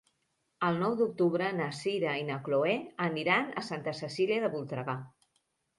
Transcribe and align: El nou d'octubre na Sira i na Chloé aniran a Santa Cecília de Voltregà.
El 0.69 0.79
nou 0.83 0.95
d'octubre 1.01 1.49
na 1.59 1.67
Sira 1.81 2.15
i 2.23 2.25
na 2.31 2.39
Chloé 2.49 2.75
aniran 3.09 3.53
a 3.63 3.69
Santa 3.73 3.99
Cecília 4.03 4.45
de 4.47 4.53
Voltregà. 4.57 5.03